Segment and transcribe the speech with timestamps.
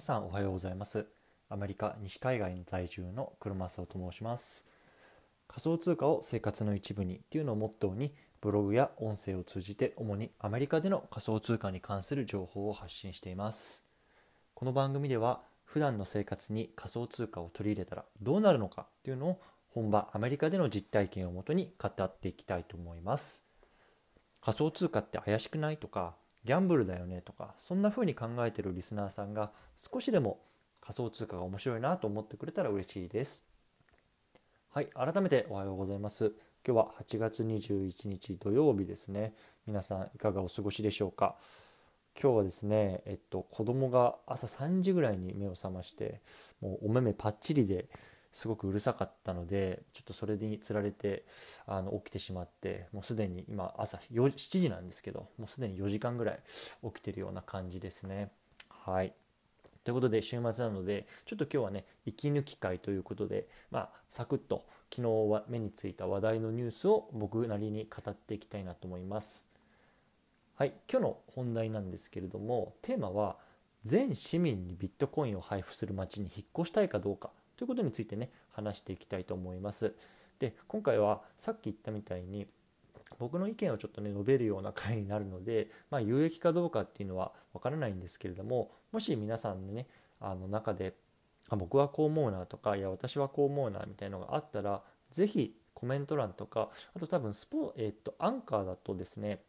[0.00, 1.04] 皆さんおはようございます。
[1.50, 4.64] アメリカ西海岸在住の車荘と申します。
[5.46, 13.84] 仮想通貨を生活の一部にっていうのをモットーにブログや音声を通じて主にアメリカでの仮想通貨に関する情報を発信しています。
[14.54, 23.44] この番組では普段の生活に仮想通貨を取り入れたらどうなるのかっていうのを本場アメリカでの実体験をもとに語っていきたいと思います。
[24.40, 29.50] 仮想通貨って怪しくないとかギャンブルだよねとかそんな風に考えてるリスナーさんが
[29.92, 30.40] 少しでも
[30.80, 33.44] 仮想通貨が面白いなと思ってくれたら嬉しいです。
[34.70, 36.32] はい改めておはようございます。
[36.66, 39.34] 今日は8月21日土曜日ですね。
[39.66, 41.36] 皆さんいかがお過ごしでしょうか。
[42.20, 46.20] 今日はですねえっと子供が朝3時ぐらいに目を覚まして
[46.60, 47.88] もうお目目パッチリで
[48.32, 51.24] すごくうるさかったのでちょっとそれにつられて
[51.66, 56.40] あの起きてしまってもうすでに今朝7時なんですけどもうすでに4時間ぐらい
[56.84, 58.30] 起きてるような感じですね。
[58.68, 59.12] はい
[59.82, 69.48] ということで週末なのでちょっと今日はね息抜き会ということでまあサクッと昨日は目についた話題のニュースを僕なりに語っていきたいなと思います。
[70.54, 73.36] はい今日の本題なんですけれどもテーマは
[73.84, 79.94] 全市民にビットコインを配布する町に引っ越したいかどうかということについてね話していきたいと思います。
[80.38, 82.46] で今回はさっき言ったみたいに
[83.18, 89.86] 僕の意見をちょっとね述べるような回になるので、まあ、有益かどうかっていうのはわからないんですけれどももし皆さんのね
[90.20, 90.94] あの中で
[91.50, 99.42] あ僕はこう思うなとかいや私はこう思うなみたいなのがあったら是非コメント欄とかあと多分スポ、えー、っとアンカーだとですね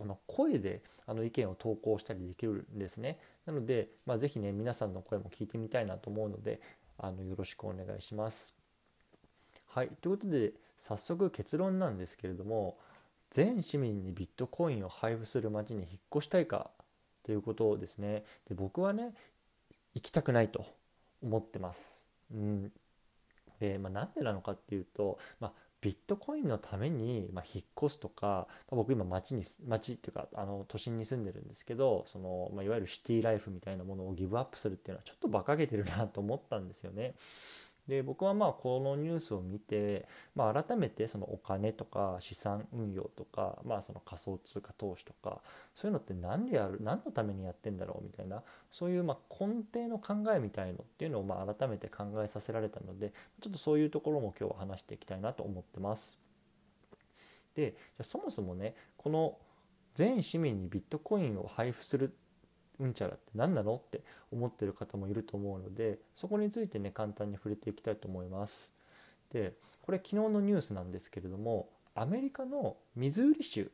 [0.00, 3.18] あの声であの意見を投稿したりできるんですね。
[3.44, 6.60] なので、まあ、ぜひね皆さんの声も聞いてみたいなと思うので
[7.02, 8.56] あのよろしくお願いします。
[9.66, 12.76] はいということで早速結論なんですけれども
[13.30, 16.70] 全市民にビットコインを配布する町に引っ越したいか
[17.22, 18.24] ということですね。
[18.48, 19.14] で僕はね
[19.94, 20.66] 行きたくないと
[21.22, 22.06] 思ってます。
[22.32, 22.72] うん、
[23.60, 37.14] で、まあ、なんでなのかっていうと、まあ、ビットコインのために、ま、引っ越すとか、僕今町に町っていうかあの都心に住んでるんですけどその、ま、いわゆるシティライフみたいなものをギブアップするっていうのはちょっと馬鹿げてるなと思ったんですよね。
[37.88, 45.40] で僕はまあこのニュースを見て、まあ、改めてそのお金とか資産運用とか、まあ、その仮想通貨投資とか
[45.74, 56.18] そういうのって何でやる何のためにやってんだろうみたいなそういうま根底の考えみたいのっていうのをま改めて考えさせられたのでちょっとそういうところも今日は話していきたいなと思ってます。
[57.54, 59.36] でじゃそもそもねこの
[59.94, 62.14] 全市民にビットコインを配布する
[62.80, 64.02] うんちゃらって何なのって
[64.32, 68.74] 思ってる方もいると思うのでそこについてね簡単に触れていきたいと思います。
[69.32, 73.66] でこれ昨日のニュースなんですけれどもアメリカのミズーリ州っ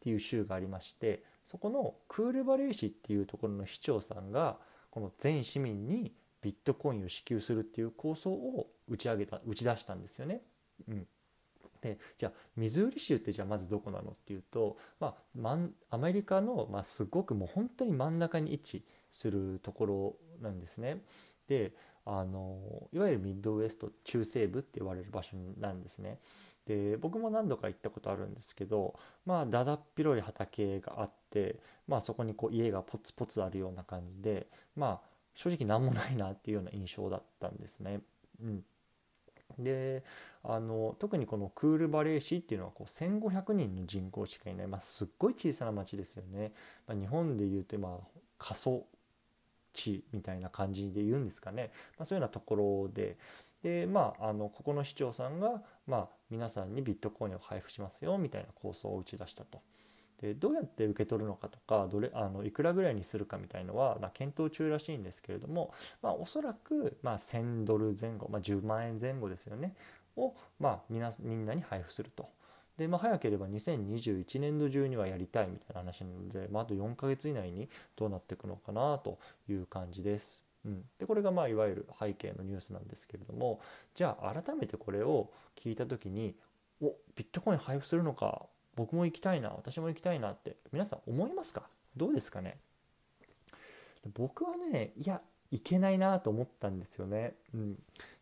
[0.00, 4.58] ていう州がありましてそこのクールバレー市っていうところの市長さんが
[4.90, 10.42] この全市民にビットコインを支給するっていう構想を打ち上げた打ち出したんですよね。
[10.88, 11.06] うん、
[11.80, 15.58] でじゃあミズーリ州ってじゃあまずどこなのっていうと、まあ、
[15.90, 21.02] アメリカの、まあ、すごくもう本当に真ん中に位置するところなんですね。
[21.48, 21.72] で
[22.04, 26.20] あのいわゆるミッドウエスト中西部って言われる場所なんですね。
[26.64, 28.94] で僕も何度か行ったことあるんですけど
[29.24, 38.00] まあだだっ広い畑があって、まあ、そこにこう家がポツポツあるような感じでまあ正直何もないなっていうような印象だったんですね。
[38.42, 38.64] うん
[39.58, 40.04] で
[40.42, 46.52] あの特にこのクールバレー市っていうのはこう1500人の人口しかいない、まあ、すっごい小さな町ですよね。
[46.86, 48.86] まあ、日本でいうと、まあ、過疎
[49.72, 53.16] 地みたいな感じで言うんですかね、まあ、そういうようなところで
[53.62, 59.60] で、まあ、あのここの市長さんが、まあ、皆さんにビットコインを配布しますよみたいな構想を打ち出したと。
[60.20, 65.72] でどうやって受け取るのかとかどれあのいくらぐらいにするかみたいのは、まあ、検討中らしいんですけれども、
[66.02, 69.74] まあ、おそらく、まあ、1000ドル前後、まあ、10万円前後ですよね
[70.16, 72.28] を、まあ、みなみんなに配布すると。
[72.78, 79.18] で、まあ、早ければ2021年度中にはやりたいみたいな話なので、まあ、あと4ヶ月以内にどうなっていくのかなと
[79.48, 80.46] いう感じです。
[80.66, 83.60] うん、でこれがまあいわゆる背景のニュースなんですけれども
[83.94, 86.34] じゃあ改めてこれを聞いた時に
[86.82, 88.46] おビットコイン配布するのか
[88.76, 91.62] 僕も行きたいな私も行きたいなって皆さん思いますか？
[91.96, 92.58] どうですかね？
[94.14, 95.20] 僕はねいや
[95.50, 97.34] いけないなと思ったんですよね。
[97.54, 97.78] うん、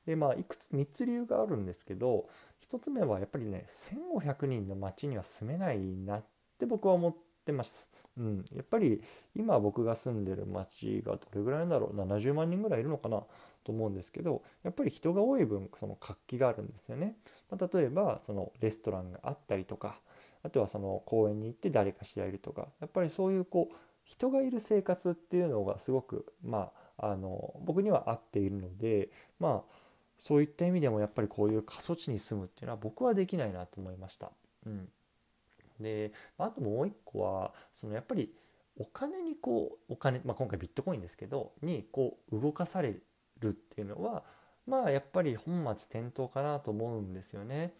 [0.06, 2.28] でまあいくつ3つ理由があるんですけど
[2.70, 6.24] 1つ目はやっぱりね1500人の町には住めないなっ
[6.58, 7.14] て僕は思っ
[7.44, 7.90] てます。
[8.16, 9.02] うん、やっぱり
[9.34, 13.22] 今僕が住んでる町がどれぐらいなんだろう？70万人ぐらいいるのかな？
[13.64, 17.16] と思うんですけどやっぱり人が多い分その活気があるんですよね。
[17.50, 19.98] まあ、例えばそのレストランがあったりとか
[20.44, 23.74] あとはその公園に行って誰かしらいるとかやっぱりそういうこう
[24.04, 29.08] 人がいる生活っていうのがすごくまあの僕には合っているので
[29.40, 29.74] まあ
[30.18, 34.30] そういった意味でもやっぱりこういう過疎地に住むっていうのは僕はできないなと思いました。
[34.66, 34.88] うん、
[35.80, 38.30] であともう一個はそのやっぱり
[38.78, 42.96] お金にこうお金、まあ、今回ビットコインですけどにこう動かされ
[43.40, 44.24] るっていうのは
[44.66, 47.72] まあやっぱり本末転倒かなと思うんですよね。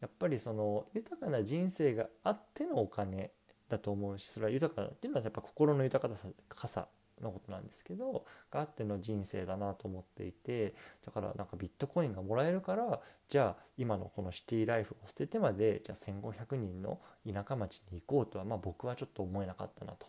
[0.00, 3.30] やっぱりその豊かな人生があってのお金
[3.68, 6.08] だと思うしそれは豊かっていうのはやっぱ心の豊
[6.48, 6.88] かさ
[7.22, 10.74] のことなんですけどがあっての人生だなと思っていて
[11.04, 16.98] だからなんかビットコインがもらえるからじゃあ今のこのシティライフを捨ててまでじゃあ1500人の
[17.30, 20.06] 田舎町に行こうとはまあ僕はちょっと思えなかったなと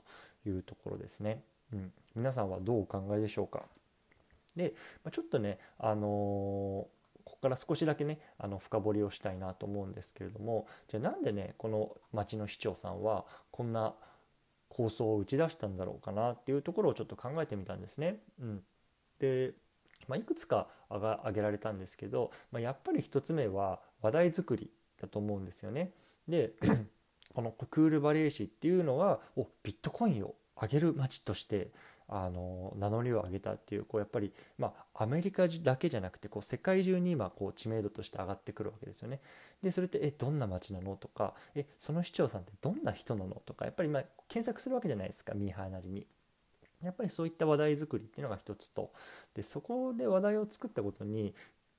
[0.48, 1.44] いうところですね。
[1.74, 3.64] うん、皆さんはどうお考えでしょうか？
[4.56, 4.74] で、
[5.04, 13.94] まあ、ちょっとねあのーここから少しだけねあの深掘りをしたいなと思うんですけれどもじゃあなんでねこの町の市長さんはこんな
[14.70, 18.20] 構想を打ち出したんだろうかなっていうところをちょっと考えてみたんですね。
[18.40, 18.64] うん、
[19.20, 19.52] で、
[20.08, 24.72] まあ、いくつか挙げられたんですけど、まあ、やっぱり1つ目は話題作り
[25.02, 25.92] だと思うんですよね。
[26.28, 26.54] で
[27.34, 31.72] このクールバレー市っていうのはおビットコインを上げる街として
[32.13, 39.22] あの名乗りを上げたっていうこうやっぱり、まあ、アメリカだけじゃなくてこう世界中に今こう知名度として上がってくるわけですよね。
[39.63, 46.06] でそれってえどんな街なのとかえその市長さんってどんな人なのとかやっぱり、まあ、検索するわけじゃないですかミーハーなりに。
[46.84, 48.92] やっぱりそういった話題作りっていうのが一つと
[49.36, 51.36] でそこで話題を作ったことに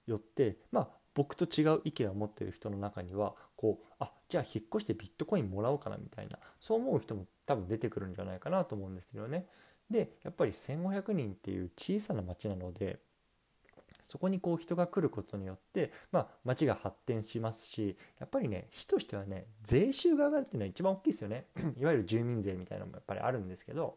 [0.06, 9.46] よってまあ僕と違う意見を持ってる人の中にはこうあじゃあ引っ越してビットコインもらおうかなみたいなそう思う人も多分出てくるんじゃないかなと思うんですよね。
[9.92, 12.98] でやっぱり1500人っていう小さな町なので
[14.04, 21.46] そこにこう人が来ることによって、まあ、町が発展しますしやっぱりね市としてはね税収が上がるっていうのは一番大きいですよね
[21.80, 23.96] いわゆる住民税みたいなのもやっぱりあるんですけど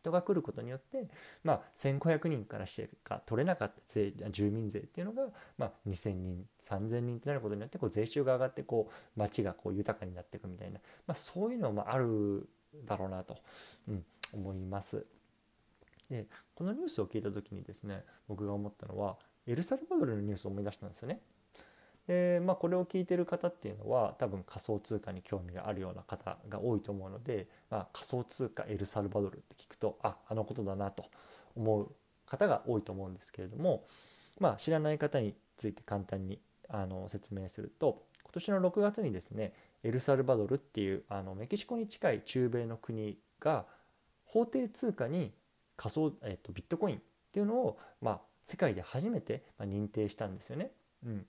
[0.00, 1.08] 人が来ることによって、
[1.42, 12.48] まあ、1500人からしてか取れなかった税住民税っていうのが、まあ、2000人3000人ってなることによってこう税収が上がってこう町がこう豊かになっていくみたいな、まあ、そういうのもある
[12.86, 13.36] だろうなと、
[13.88, 14.04] うん、
[14.34, 15.04] 思います。
[16.10, 19.16] でこのニュースを聞いた時にですね僕が思ったのは
[19.46, 21.20] エルサルバドルのニュースを思い出したんですよね。
[22.06, 31.04] でまあこれを聞いてる方っていうのは多分仮想通貨に興味があるような方が多いと思うので、まあ、仮想通貨エルサルバドルって聞くとああのことだなと
[31.54, 31.92] 思う
[32.26, 33.84] 方が多いと思うんですけれども、
[34.40, 36.40] まあ、知らない方について簡単に
[36.70, 39.52] あの説明すると今年の6月にですね
[39.82, 43.66] エルサルバドルっていうあのメキシコに近い中米の国が
[44.24, 45.32] 法定通貨に
[45.78, 47.00] 仮想、えーと、ビットコインっ
[47.32, 50.72] ていうのを、まあ、世界で初めて、ま認定したんですよね。
[51.06, 51.26] うん、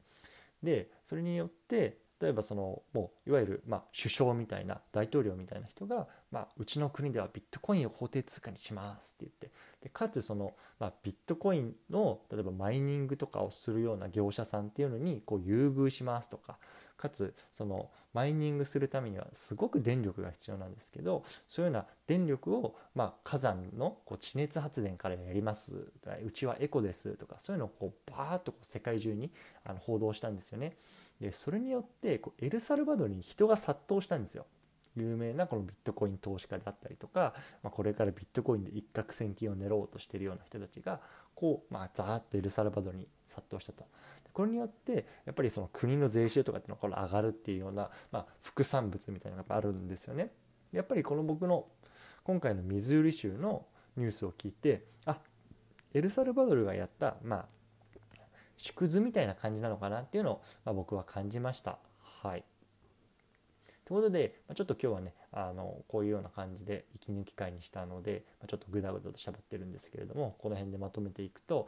[0.64, 16.58] でそれによって例えばそのもういわゆるま首相みたいな大統領みたいな人が、ま、うちの国ではビットコインを法定通貨にしますって言ってでかつその、ま、ビットコインの例えばマイニングとかをするような業者さんっていうのにこう優遇しますとか
[16.98, 25.92] かつそのマイニングするためにはすごく電力が必要なんですけどそういうような電力を、ま、火山のこう地熱発電からやります
[26.26, 29.32] うちはエコですとかそういうのをこうバーッとこう世界中に
[29.64, 30.76] あの報道したんですよね。
[31.20, 34.46] でそれによってこうエルサルバドルに人が殺到したんですよ。
[34.96, 41.00] 有名なこのビットコイン投資家であったりとか、まあ、これからビットコインで一攫千金を狙おうとしているような人たちが
[41.36, 43.86] こう、まあ、ザーッとエルサルバドルに殺到したと。
[44.34, 50.32] これによってやっぱりその国の税収とかっていうのがこれ上がるっていうような、まあ、副産物みたいなのがあるんですよね。
[50.72, 51.66] やっぱりこの僕の
[52.24, 53.66] 今回のミズーリ州の
[53.98, 55.18] ニュースを聞いてあ
[55.94, 57.46] エルサルバドルがやったまあ
[58.60, 61.80] 縮図みたいな感じなのかなっていうのを、まあ、僕は感じました。
[62.22, 62.44] はい。
[63.86, 71.68] ということで、ちょっと今日はね、あのこういうような感じで息抜き会にしたので、ちょっとグダグダとしゃべってるんですけれども、この辺でまとめていくと、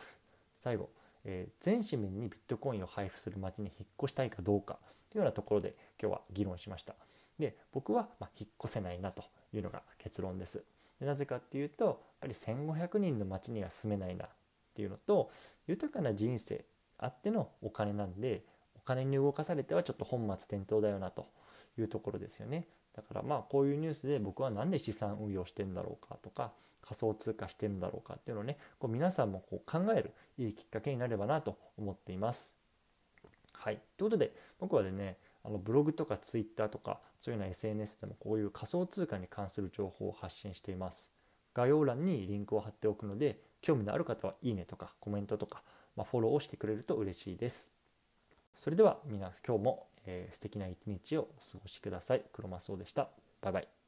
[0.57, 0.89] 最後、
[1.23, 4.77] えー、全市民にビットコインを配布する町に引っ越したいかどうか
[5.11, 6.95] というようなところで今日は議論しました。
[7.39, 10.63] で僕はま引っ越せないなというのが結論です。
[10.99, 14.29] でなぜかっていうとやっぱり1500人の町には住めないなっ
[14.75, 15.31] ていうのと
[15.67, 16.63] 豊かな人生
[17.01, 18.43] あってのお金なんで
[18.77, 21.27] お金に動かされてはちょっと本末転倒だよなと
[21.77, 22.67] いうところですよね。
[22.95, 32.57] だからまあこういうニュースで僕は何で資産運用してんだろうかとか仮想通貨してんだろうかっていうのをねこう皆さんもこう考えるいいきっかけになればなと思っています。
[33.53, 41.13] はい、ということで僕はでねあのブログとかツイッターとかそういうような SNS でもこういう仮想通貨に関する情報を発信しています。
[41.53, 45.63] 概要欄にリンクを貼っておくので興味のある方はいいねとかコメントとか、
[45.95, 47.71] ま、フォローをしてくれると嬉しいです。
[48.55, 52.23] それでは皆今日も、えー、素敵な一日をお過ごしください。
[52.31, 53.09] 黒マスオでした。
[53.41, 53.80] バイバイ。